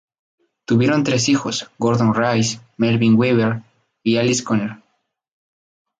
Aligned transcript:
Tuvieron 0.65 1.03
tres 1.03 1.29
hijos: 1.29 1.69
Gordon 1.77 2.15
Rice, 2.15 2.59
Melvin 2.75 3.13
Weaver, 3.13 3.61
y 4.01 4.17
Alice 4.17 4.43
Conner. 4.43 4.81